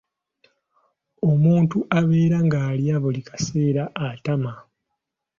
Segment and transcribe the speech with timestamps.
[1.29, 4.53] Omuntu abeera ng'alya buli kaseera atama.